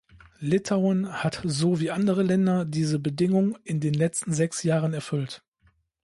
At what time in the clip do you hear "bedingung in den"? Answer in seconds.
2.97-3.93